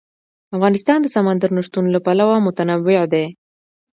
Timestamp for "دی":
3.13-3.25